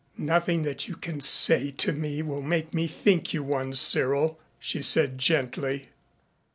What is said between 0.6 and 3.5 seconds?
that you can say to me will make me think you